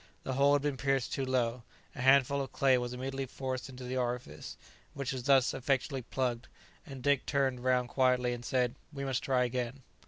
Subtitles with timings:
[0.23, 1.61] The hole had been pierced too low.
[1.93, 4.57] A handful of clay was immediately forced into the orifice,
[4.95, 6.47] which was thus effectually plugged;
[6.87, 9.83] and Dick turned round quietly, and said, "We must try again."